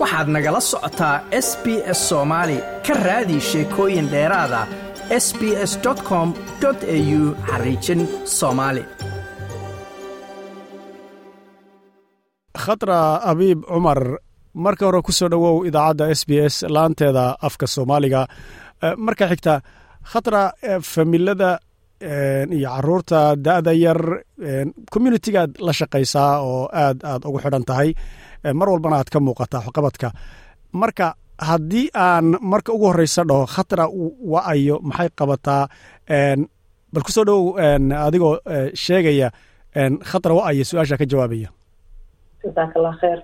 [0.00, 1.16] waxaad nagala socotaa
[1.46, 1.66] s b
[1.98, 4.60] s soomaali ka raadi sheekooyin dheeraada
[5.24, 5.40] s b
[5.70, 5.72] s
[6.08, 6.28] com
[6.64, 8.00] au xariijin
[8.38, 8.82] soomaali
[12.64, 12.98] khatra
[13.30, 14.00] abiib cumar
[14.64, 18.20] marka hore ku soo dhowow idaacadda s b s laanteeda afka soomaaliga.
[19.06, 19.54] Marka xigta
[20.12, 20.42] khatra
[20.92, 21.50] familada
[22.56, 24.00] iyo carruurta da'da yar
[24.92, 27.90] communitigaad la shaqaysaa oo aad aad ugu xidhan tahay
[28.58, 30.08] mar walbana aad ka muuqataa waxqabadka
[30.82, 31.06] marka
[31.48, 33.84] haddii aan marka ugu horreysa dhaho khatra
[34.32, 35.64] wa'ayo maxay qabataa?
[36.92, 37.56] Bal ku soo dhowow
[38.06, 38.34] adigoo
[38.84, 39.28] sheegaya
[40.10, 41.48] khatra wa'ayo su'aasha ka jawaabaya.
[42.42, 43.18] Jasaak allah kheer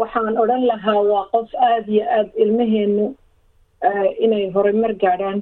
[0.00, 3.04] waxaan odhan lahaa waa qof aada iyo aada ilmaheenu
[4.24, 5.38] inay horumar gaadhaan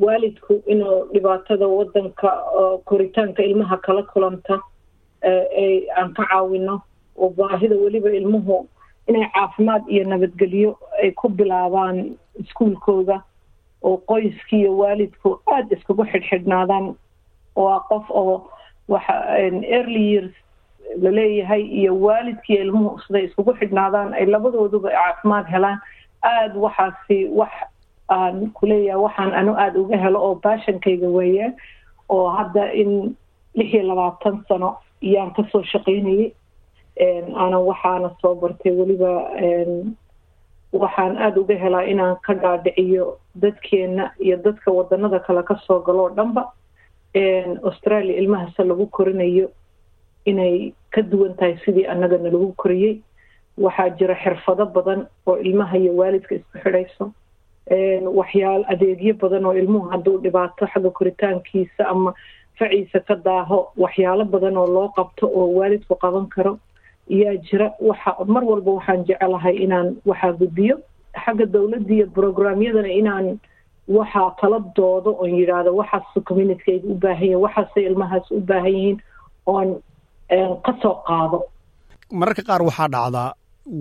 [0.00, 2.28] waalidku inuu dhibaatada waddanka
[2.84, 4.60] koritaanka ilmaha kala kulanta
[5.96, 6.82] aan ka caawino
[7.16, 8.68] oo baahida weliba ilmuhu
[9.08, 13.22] inay caafimaad iyo nabadgelyo ay ku bilaabaan iskuulkooda
[13.82, 16.94] oo qoyskii iyo waalidku aada iskugu xidhxidhnaadaan.
[17.56, 18.50] Waa qof oo
[19.68, 20.32] early years
[21.02, 25.78] la leeyahay iyo waalidkiiyo ilmuhu siday iskugu xidhnaadaan ay labadooduba caafimaad helaan
[26.22, 27.52] aada waxaasi wax
[28.08, 31.52] aan kuleeyahay waxaan anu aada uga helo oo baashankayga weeye
[32.08, 33.16] oo hadda in
[33.54, 36.32] lix iyo labaatan sano iyaan ka soo shaqaynayay.
[37.36, 39.10] Ana waxaana soo bartay weliba
[40.72, 46.08] waxaan aada uga helaa inaan ka dhaadhiciyo dadkeena iyo dadka wadanada kale ka soo galo
[46.16, 46.50] dhanba.
[47.64, 49.48] Australia ilmahase lagu korinayo
[50.26, 53.00] inay ka duwan tahay sidii annagana lagu koriyey
[53.58, 57.12] waxaa jira xirfado badan oo ilmaha iyo waalidka isku xidhayso
[57.70, 62.14] waxyaal adeegyo badan oo ilmuhu hadduu dhibaato xagga koritaankiisa ama
[62.58, 66.58] faciisa ka daaho waxyaalo badan oo loo qabto oo waalidku qaban karo
[67.10, 67.70] ayaa jira.
[67.80, 70.76] Waxa mar walba waxaan jecelahay inaan waxaa gudbiyo.
[71.24, 73.26] Xagga dowladda iyo brograamyadana inaan
[73.88, 78.98] waxaa kala doodo oon yidhaahdo waxaas communitykayga u baahan yihiin waxaasay ilmahaas u baahan yihiin
[79.46, 79.68] oon
[80.64, 81.38] ka soo qaado.
[82.12, 83.30] Mararka qaar waxaa dhacdaa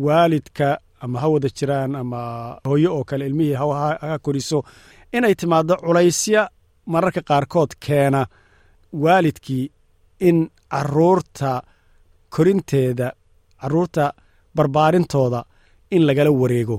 [0.08, 0.68] waalidka
[1.06, 2.20] ama ha wada jiraan ama
[2.68, 4.60] hooyo oo kale ilmihii ha koriso
[5.18, 6.42] inay timaado culaysya
[6.94, 8.22] mararka qaarkood keena
[9.04, 9.66] waalidkii
[10.30, 10.38] in
[10.74, 11.52] carruurta
[12.36, 13.08] korinteeda
[13.62, 14.06] carruurta
[14.56, 15.44] barbaarintooda
[15.96, 16.78] in lagala wareego.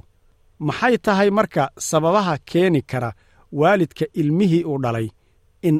[0.68, 3.10] Maxay tahay marka sababaha keeni kara
[3.60, 5.08] waalidka ilmihii uu dhalay
[5.68, 5.76] in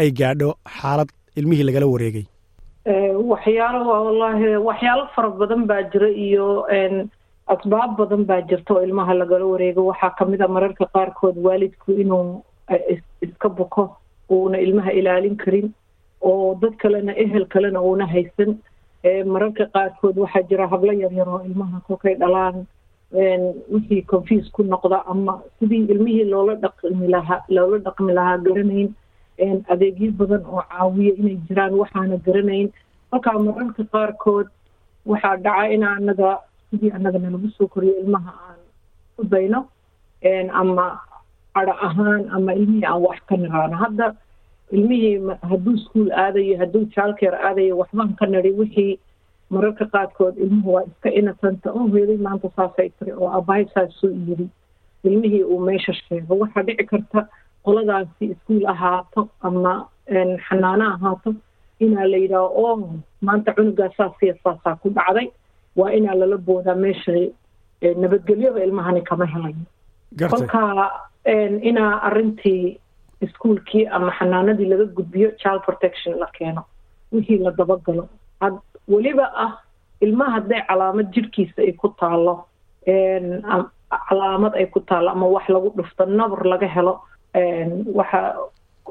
[0.00, 2.24] ay gaadho xaalad ilmihii lagala wareegay?
[3.32, 6.46] Waxyaalo wallaahi waxyaalo fara badan baa jira iyo
[7.54, 9.86] asbaab badan baa jirta oo ilmaha lagala wareego.
[9.90, 12.42] Waxaa ka mid a mararka qaarkood waalidku inuu
[13.22, 13.96] iska buko
[14.30, 15.72] uuna ilmaha ilaalin karin
[16.20, 18.58] oo dad kalena ehel kalena uuna haysan.
[19.26, 22.66] Mararka qaarkood waxaa jira hablo yaryar oo ilmaha kolkay dhalaan.
[23.72, 28.88] Wixii confuse ku noqda ama sidii ilmihii loola dhaqmi lahaa loola dhaqmi lahaa garanayn.
[29.72, 32.72] Adeegyo badan oo caawiya inay jiraan waxaana garanayn.
[33.12, 34.46] Markaa mararka qaarkood
[35.06, 35.82] waxaa dhaca in
[36.72, 38.60] sidii annagana lagu soo koriyo ilmaha aan
[39.20, 39.60] u dayno
[40.60, 40.86] ama
[41.54, 44.06] cadho ahaan ama ilmihii aan wax ka niraano hadda
[44.76, 45.14] ilmihii
[45.50, 48.98] hadduu ischool aadayo hadduu jaalkeer aadayo waxbaan ka niri wixii
[49.50, 54.46] mararka qaarkood ilmuhu waa iska inatanta oo heelay maanta saasay tiri oo abahay saasoo yiri
[55.04, 57.20] ilmihii uu meesha sheego waxaa dhici karta
[57.64, 59.72] qoladaasi iskuol ahaato ama
[60.48, 61.34] xanaano ahaato
[61.84, 62.74] inaa la yidhaaho oo
[63.26, 65.28] maanta cunugaa saasiya saasaa ku dhacday
[65.76, 67.12] waa inaa lala boodaa meesha
[68.02, 69.64] nabadgelyoba ilmahani kama helayo
[70.30, 70.90] kolkaa
[71.70, 72.78] inaa arintii
[73.20, 76.64] iskuolkii ama xanaanadii laga gudbiyo child protection la keeno
[77.12, 78.08] wixii la dabagalo.
[78.88, 79.52] Weliba ah
[80.00, 82.34] ilmaha hadday calaamad jidhkiisa ay ku taalo
[84.08, 87.00] calaamad ay ku taalo ama wax lagu dhufto nabar laga helo
[87.94, 88.20] waxa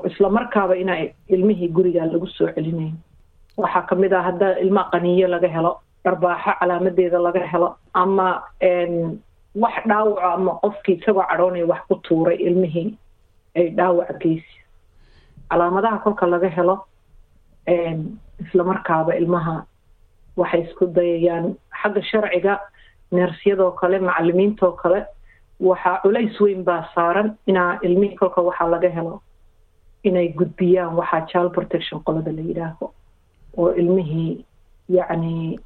[0.09, 2.95] islamarkaaba inaa ilmihii gurigaa lagu soo celinayn.
[3.57, 8.27] Waxaa ka mid ah hadda ilma qaniyo laga helo dharbaaxo calaamadeeda laga helo ama
[9.63, 12.89] wax dhaawaco ama qofkii isagoo cadhoonaya wax ku tuuray ilmihii
[13.55, 14.55] ay dhaawac geysi
[15.49, 16.75] calaamadaha kolka laga helo
[18.43, 19.55] islamarkaaba ilmaha
[20.37, 21.55] waxay isku dayayaan.
[21.81, 22.53] Xagga sharciga
[23.11, 25.05] neersyadoo kale macalimiintoo kale
[25.59, 29.21] waxaa culays weyn baa saaran inaa ilmihii kolka waxaa laga helo
[30.03, 30.95] inay gudbiyaan.
[30.99, 32.85] Waxaa child protection qolada la yidhaaho
[33.57, 34.45] oo ilmihii
[34.89, 35.59] yacni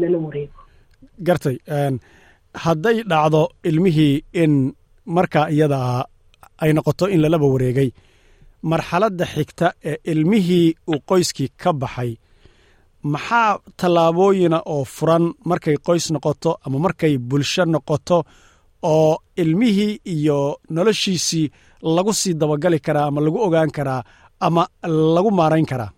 [0.00, 0.58] lala wareego.
[1.26, 1.56] Gartay
[2.64, 4.52] hadday dhacdo ilmihii in
[5.16, 6.04] markaa iyada ah
[6.62, 7.90] ay noqoto in lalaba wareegay
[8.70, 12.10] marxaladda xigta ee ilmihii uu qoyskii ka baxay
[13.12, 13.50] maxaa
[13.80, 18.18] tallaabooyina oo furan markay qoys noqoto ama markay bulsho noqoto
[18.92, 19.12] oo
[19.42, 20.38] ilmihii iyo
[20.74, 21.46] noloshiisii
[21.96, 24.02] lagu sii dabagali karaa ama lagu ogaan karaa
[24.46, 24.62] ama
[25.14, 25.90] lagu maarayn karaa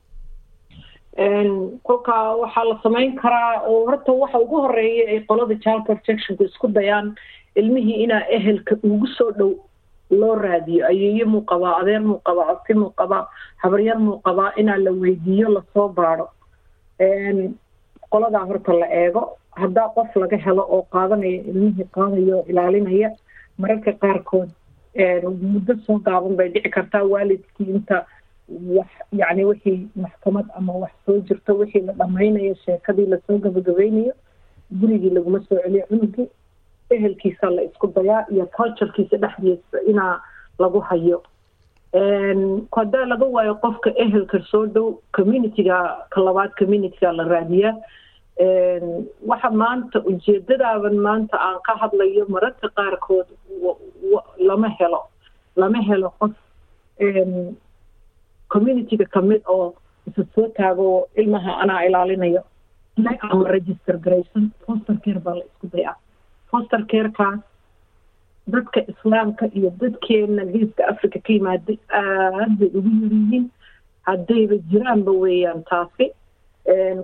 [1.82, 6.68] kolka waxaa la samayn karaa oo horta waxa ugu horreeya ay qolada child protectionku isku
[6.68, 7.14] dayaan
[7.56, 9.52] ilmihii inaa ehelka ugu soo dhow
[10.10, 13.28] loo raadiyo ayeeye muu qabaa adeer muu qabaa abti muu qabaa
[13.62, 16.28] habaryar muu qabaa inaa la weydiiyo la soo baado
[18.10, 23.10] qoladaa horta la eego haddaa qof laga helo oo qaadanaya ilmihii qaadaya oo ilaalinaya
[23.58, 24.48] mararka qaarkood
[25.52, 28.06] muddo soo gaaban bay dhici kartaa waalidkii inta
[28.48, 34.12] wax yacni wixii maxkamad ama wax soo jirto wixii la dhammaynayo sheekadii la soo gabagabeynayo
[34.80, 36.28] gurigii laguma soo celiyo cunugii
[36.90, 40.20] ehelkiisa la isku dayaa iyo culturekiisa dhexdiisa inaa
[40.58, 41.22] lagu hayo.
[42.76, 47.74] Haddaa laga waayo qofka ehelka soo dhow communityga ka labaad communityga la raadiyaa
[49.26, 53.26] waxa maanta ujeedadaaban maanta aan ka hadlayo mararka qaarkood
[54.38, 55.00] lama helo
[55.56, 56.32] lama helo qof
[58.52, 59.68] communityga ka mid oo
[60.08, 60.88] isa soo taago
[61.20, 62.42] ilmaha anaa ilaalinayo
[63.30, 65.94] ama register garaysan foster care baa la isku dayaa
[66.50, 67.40] foster carekaas
[68.54, 73.44] dadka islaamka iyo dadkeena geeska africa ka yimaaday aad bay ugu yaryihiin
[74.08, 76.06] haddayba jiraanba weeyaan taasi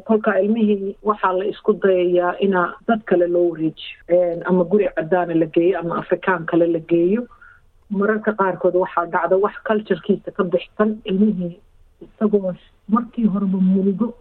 [0.08, 5.46] kolkaa ilmihii waxaa la isku dayayaa inaa dad kale loo wareejiyo ama guri cadaana la
[5.56, 7.22] geeyo ama afrikaan kale la geeyo
[7.90, 11.56] mararka qaarkood waxaa dhacda wax culturekiisa ka bixsan ilmihii
[12.04, 12.52] isagoo
[12.88, 14.14] markii horeba muligo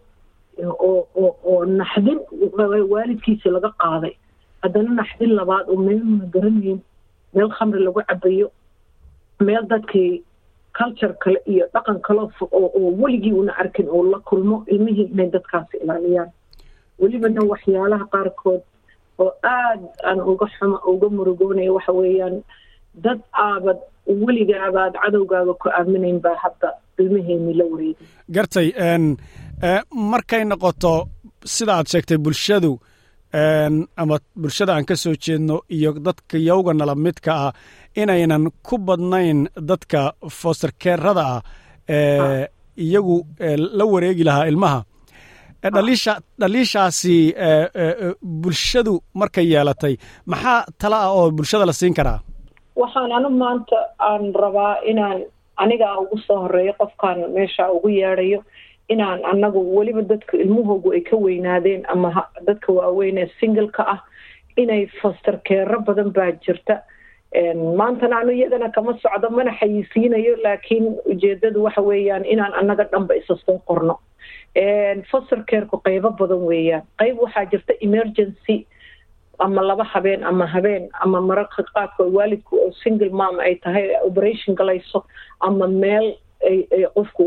[0.63, 2.19] oo naxdin
[2.91, 4.13] waalidkiisi laga qaaday.
[4.63, 6.79] Haddana naxdin labaad oo meeluna garanayn
[7.33, 8.47] meel khamri lagu cabayo
[9.39, 10.23] meel dadkii
[10.77, 12.21] culture kale iyo dhaqan kale
[12.51, 16.29] oo weligii una arkin oo la kulmo ilmihii inay dadkaasi ilaaliyaan.
[16.99, 18.61] Welibana waxyaalaha qaarkood
[19.19, 22.41] oo aad aan uga xuma uga murugoonaya waxa weeyaan
[23.05, 23.77] dad aabad
[24.25, 26.67] weligaabaad cadowgaaga ku aaminayn baa hadda
[27.01, 28.67] ilmaheeni la wareegay gartay
[30.11, 30.93] markay noqoto
[31.55, 32.71] sida aad sheegtay bulshadu
[34.01, 37.51] ama bulshada aan ka soo jeedno iyo dadka yowga nala midka ah
[38.01, 39.39] inaynan ku badnayn
[39.69, 39.99] dadka
[40.39, 41.41] foster keerada ah
[42.85, 43.15] iyagu
[43.77, 44.79] la wareegi lahaa ilmaha.
[45.75, 47.15] Dhaliisha dhaliishaasi
[48.41, 49.93] bulshadu markay yeelatay
[50.31, 52.19] maxaa tala ah oo bulshada la siin karaa
[52.81, 53.77] waxaan anu maanta
[54.09, 55.19] aan rabaa inaan
[55.63, 58.39] anigaa ugu soo horeeyo qofkaan meesha ugu yeedhayo
[58.93, 62.09] inaan anagu weliba dadka ilmahoogu ay ka weynaadeen ama
[62.47, 63.99] dadka waaweyn ee singleka ah
[64.57, 66.75] inay foster keero badan baa jirta.
[67.79, 73.35] Maantana anu iyadana kama socdo mana xayisiinayo laakiin ujeedadu waxa weeyaan inaan annaga dhanba isa
[73.45, 73.95] soo qorno.
[75.11, 76.83] Foster careku qaybo badan weeyaan.
[76.99, 78.55] Qayb waxaa jirta emergency
[79.45, 84.55] ama laba habeen ama habeen ama mararka qaarkood waalidku oo single mom ay tahay operation
[84.55, 85.03] galayso
[85.39, 86.07] ama meel
[86.95, 87.23] qofku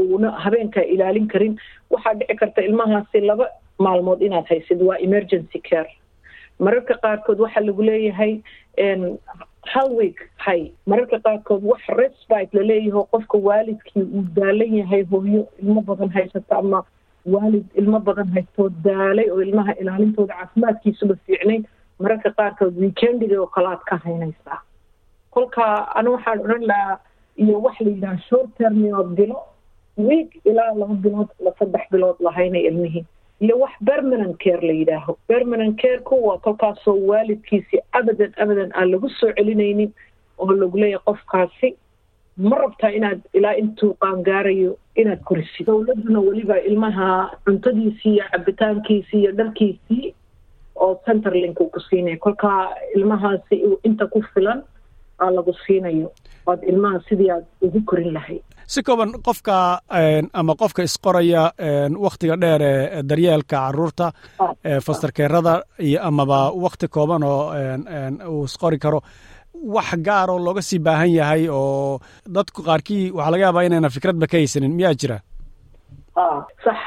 [0.00, 1.54] uuna habeenkaa ilaalin karin
[1.90, 3.46] waxaa dhici karta ilmahaasi laba
[3.78, 5.90] maalmood inaad haysid waa emergency care.
[6.58, 8.32] Mararka qaarkood waxaa lagu leeyahay
[9.72, 9.90] hal
[10.44, 10.60] hay.
[10.86, 16.84] Mararka qaarkood wax respite laleeyaho qofka waalidkii uu daalan yahay hooyo ilmo badan haysata ama
[17.26, 21.64] waalid ilmo badan haystoo daalay oo ilmaha ilaalintooda caafimaadkiisuba fiicnayn
[21.98, 24.60] mararka qaarkood weekendiga oo kalaad ka haynaysaa
[25.30, 25.64] kolka
[25.98, 26.98] anu waxaan odhan lahaa
[27.36, 29.38] iyo wax la yidhaha short termio bilo
[30.08, 33.04] week ilaa laba bilood la saddex bilood lahaynay ilmihii.
[33.40, 35.18] Iyo wax permanent care la yidhaaho.
[35.28, 39.92] Permanent careku waa kolkaasoo waalidkiisi abadan abadan aan lagu soo celinaynin
[40.38, 41.76] oo lagu leeyahay qofkaasi
[42.48, 45.66] ma rabtaa inaad ilaa intuu qaangaarayo inaad korisid.
[45.66, 47.08] Dowladuna weliba ilmaha
[47.44, 50.14] cuntadiisii iyo cabitaankiisii iyo dharkiisii
[50.84, 52.60] oo centerlink uu ku siinaya kolkaa
[52.96, 53.56] ilmahaasi
[53.88, 54.62] inta ku filan
[55.22, 56.12] aa lagu siinayo.
[56.46, 59.54] Waad ilmaha sidii aad ugu korin lahayd si kooban qofka
[60.32, 61.42] ama qofka isqoraya
[62.04, 64.06] wakhtiga dheer ee daryeelka carruurta
[64.86, 67.52] fosterkeerada iyo amaba wakhti kooban oo
[68.30, 69.00] uu isqori karo
[69.62, 71.98] wax gaar oo looga sii baahan yahay oo
[72.36, 75.18] dadku qaarkii waxaa laga yaabaa inayna fikradba ka haysanin miyaa jira?
[76.64, 76.78] Sax.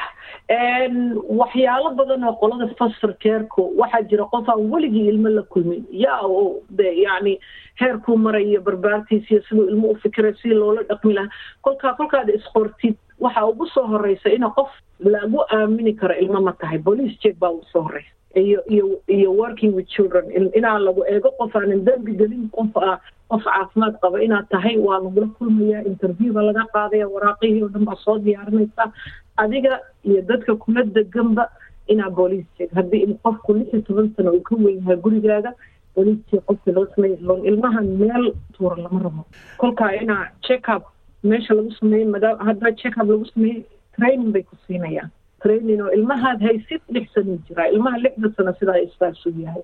[1.39, 5.85] Waxyaalo badan oo qolada foster careku waxaa jira qof aan weligii ilmo la kulmin.
[5.91, 7.39] Yaa oo de yacni
[7.81, 11.29] heerkuu marayo barbaartiisiyo siduu ilmo u fikiray sidii loola dhaqmi lahaa.
[11.61, 16.79] Kolkaa kolkaad isqortid waxaa ugu soo horeysa ina qof lagu aamini karo ilmo ma tahay.
[16.79, 20.25] Police check baa ugu soo horeysa iyo iyo iyo working with children.
[20.59, 22.97] Inaa lagu eego qof aanan dembi gelin qof ah
[23.29, 24.21] qof caafimaad qaba.
[24.25, 25.83] Inaad tahay waa lagula kulmaya.
[25.91, 28.91] Interview baa laga qaadaya waraaqihii oo dhan baa soo diyaarinaysa.
[29.37, 31.49] Adiga iyo dadka kula deganba
[31.87, 35.51] inaa booliis sheeg haddii qofku lix iyo toban sano uu ka weyn yahay gurigaaga
[35.95, 37.17] booliis sheeg qofkii loo sameeya
[37.49, 39.25] ilmahan meel tuura lama rabo.
[39.57, 40.83] Kolkaa inaa check up
[41.23, 43.61] meesha lagu sameeyo madaa haddaa check up lagu sameeyo
[43.97, 45.09] training bay ku siinayaan
[45.43, 49.63] training oo ilmahaad haysid lix sano jiraa ilmaha lixda sano sidaa isfaasuu yahay.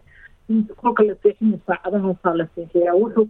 [0.82, 2.96] Kolka la seexinaya saacadahaasaa la seexiyaa.
[3.02, 3.26] Wuxuu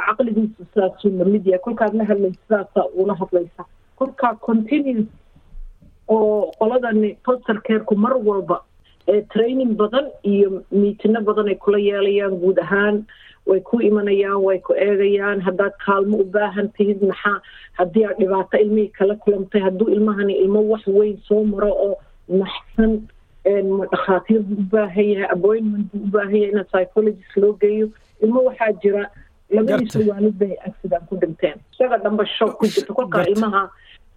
[0.00, 1.62] caqligiisu sidaasuu la mid yahay.
[1.66, 3.62] Kolkaad la hadlaysa sidaasaa ula hadlaysa.
[3.98, 5.06] Kolkaa continuous
[6.08, 8.58] oo qoladani foster careku mar walba
[9.32, 10.48] training badan iyo
[10.80, 12.96] miitino badan ay kula yeelayaan guud ahaan
[13.46, 17.36] way ku imanayaan way ku eegayaan haddaad kaalmo u baahan tihid maxaa
[17.78, 21.96] haddii aad dhibaato ilmihii kala kulantay hadduu ilmahani ilmo wax weyn soo maro oo
[22.28, 22.92] naxsan
[23.92, 27.88] dhakhaatiir buu u baahan yahay appointment buu u baahan yahay in psychologist loo geeyo
[28.24, 29.04] ilmo waxaa jira
[29.50, 31.56] labadiisa waalid bay accident ku dhinteen.
[31.72, 33.62] Isaga dhamba shock ku jirta kolkaa ilmaha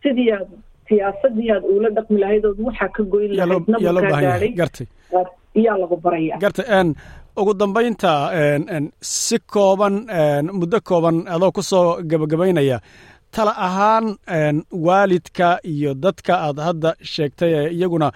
[0.03, 0.48] sidii aad
[0.89, 4.39] siyaasadii aad uula dhaqmi lahaydoood waxaa ka goyn lahayd nabarkaa
[5.82, 6.36] lagu baraya.
[6.44, 6.63] Garta
[7.41, 8.12] ugu dambaynta
[9.01, 9.96] si kooban
[10.60, 12.77] muddo kooban adoo ku soo gabagabaynaya
[13.36, 14.05] tala ahaan
[14.88, 18.07] waalidka iyo dadka aad hadda sheegtay ee iyaguna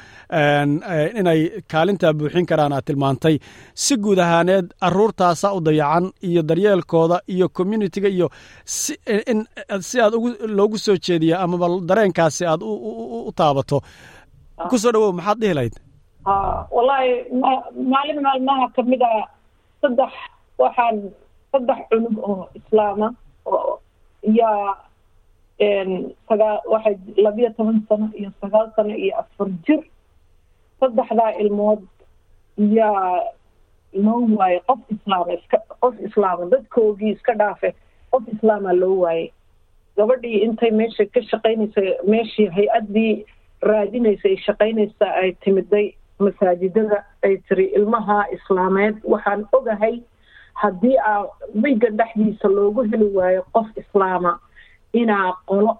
[1.20, 1.42] inay
[1.72, 3.36] kaalintaa buuxin karaan aad tilmaantay.
[3.84, 8.28] Si guud ahaaneed aruurtaasa u dayacan iyo daryeelkooda iyo communitiga iyo
[8.66, 10.14] si aad
[10.58, 13.78] loogu soo jeediya amaba dareenkaasi aad u taabato.
[14.70, 15.76] Ku soo dhawow maxaad dhihi lahayd?
[16.76, 17.12] Wallaahi
[17.94, 19.12] maalin maalmaha ka mid a
[19.82, 20.12] saddex
[20.62, 20.96] waxaan
[21.52, 23.08] saddex cunug oo islaama
[24.40, 24.91] yaa sagaa
[25.62, 29.82] waxay labiyo toban sano iyo sagaal sano iyo afar jir.
[30.80, 31.82] Saddexdaa ilmood
[32.58, 33.22] yaa
[33.94, 37.74] loo waayay qof islaama iska qof islaama dadkoogii iska dhaafe
[38.12, 39.30] qof islaama loo waayay
[39.98, 43.26] gabadhii intay meesha ka shaqaynaysa meeshii hay'addii
[43.62, 50.02] raadinaysa ay shaqaynaysa ay timiday masaajidada ay tiri ilmaha islaameed waxaan ogahay
[50.54, 51.26] haddii aa
[51.64, 54.40] wiga dhexdiisa loogu heli waayo qof islaama
[54.94, 55.78] inaa qolo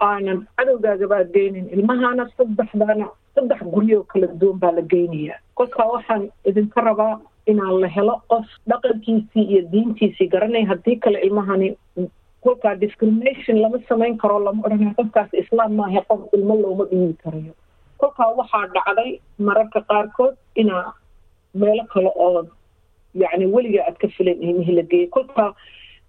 [0.00, 1.68] aanan cadowgaagabaa geynin.
[1.74, 5.38] Ilmahaana saddexdaana saddex guryoo kala duwan baa la geynayaa.
[5.54, 10.64] Kolkaa waxaan idinka rabaa inaan la helo qof dhaqankiisii iyo diintiisii garanay.
[10.64, 11.76] Haddii kale ilmahani
[12.44, 17.52] kolkaa discrimination lama samayn karo lama odhanay qofkaas islaam maaha qof ilmo looma dhiibi karayo.
[17.98, 20.92] Kolkaa waxaa dhacday mararka qaarkood inaa
[21.54, 22.42] meelo kale oo
[23.22, 25.06] yacni weliga aad ka filan ilmihii la geeyay.
[25.16, 25.54] Kolkaa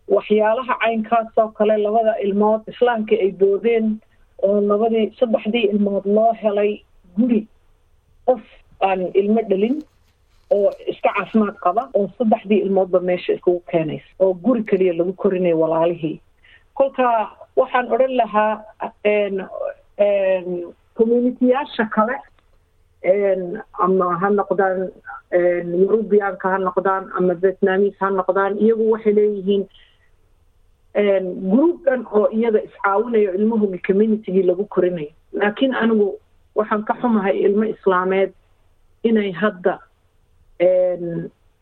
[0.08, 4.00] waxyaalaha caynkaasoo kale labada ilmood islaamkii ay doodeen
[4.44, 6.72] oo labadii saddexdii ilmood loo helay
[7.18, 7.48] guri
[8.26, 8.42] qof
[8.82, 9.78] aan ilmo dhalin
[10.50, 15.60] oo iska caafimaad qaba oo saddexdii ilmoodba meesha iskugu keenaysa oo guri keliya lagu korinayo
[15.60, 16.20] walaalihii.
[16.74, 18.64] Kolkaa waxaan odhan lahaa
[20.98, 22.16] communitiyaasha kale
[23.84, 24.92] ama ha noqdaan
[25.82, 29.64] yurubiyaanka ha noqdaan ama vietnamis ha noqdaan iyagu waxay leeyihiin
[30.96, 35.12] group dhan oo iyaga iscaawinayo ilmahooga communitygii lagu korinayo.
[35.34, 36.20] Laakiin anigu
[36.56, 38.32] waxaan ka xumahay ilmo islaameed
[39.04, 39.80] inay hadda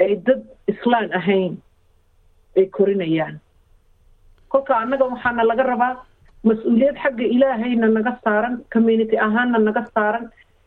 [0.04, 1.54] ay dad islaan ahayn
[2.58, 3.40] ay korinayaan.
[4.52, 5.94] Kolka annaga waxaana laga rabaa
[6.44, 10.26] mas'uuliyad xagga ilaahayna naga saaran community ahaanna naga saaran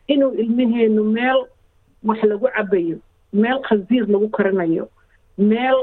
[0.09, 1.41] inuu ilmaheenu meel
[2.09, 2.97] wax lagu cabayo
[3.33, 4.89] meel khasiir lagu karinayo
[5.39, 5.79] meel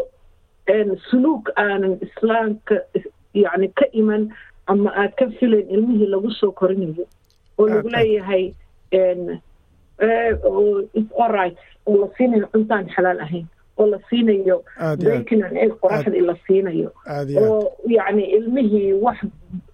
[1.10, 2.76] suluuk aanan islaamka
[3.34, 4.30] yacni ka iman
[4.68, 7.06] ama aad ka filayn ilmihii lagu soo korinayo
[7.58, 8.54] oo lagu leeyahay
[11.18, 13.46] oright oo la siinayo cuntaan xalaal ahayn
[13.78, 14.64] oo la siinayo
[15.04, 16.92] bacon and egg qoraxdii la siinayo
[17.42, 19.18] oo yacni ilmihii wax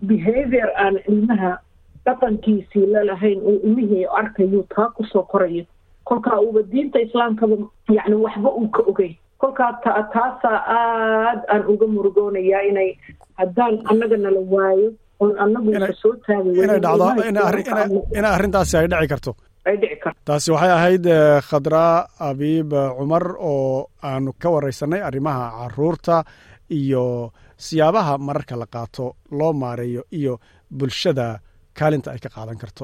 [0.02, 1.60] behavior aan ilmaha
[2.06, 5.66] dhaqankiisii lalahayn oo ilmihii arkayo taa ku soo korayo
[6.04, 7.56] kolkaa uuba diinta islaamkaba
[7.90, 12.90] yacni waxba uu ka ogey kolkaa ta taasaa aad aan uga murugoonayaa inay
[13.40, 14.90] haddaan annaga nala waayo
[15.24, 15.70] oon annagu
[16.02, 17.06] soo taagi inay dhacdo
[18.20, 19.32] inay arrintaasi ay dhici karto.
[19.70, 20.20] Ay dhici karto.
[20.28, 21.06] Taasi waxay ahayd
[21.50, 21.94] khadraa
[22.30, 26.16] abiib cumar oo aanu ka waraysanay arrimaha carruurta
[26.80, 27.06] iyo
[27.66, 29.06] siyaabaha mararka la qaato
[29.40, 30.34] loo maareeyo iyo
[30.78, 31.28] bulshada
[31.78, 32.84] kaalinta ay ka qaadan karto